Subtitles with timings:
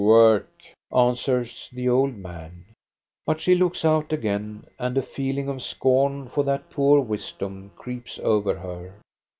[0.01, 2.65] ""Work," answers the old man.
[3.23, 8.17] But she looks out again, and a feeling of scorn for that poor wisdom creeps
[8.17, 8.95] over her.